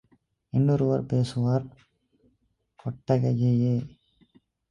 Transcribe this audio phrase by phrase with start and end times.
[0.53, 1.65] இன்னொருவர் பேசுவார்
[2.79, 3.75] கொட்டகையையே.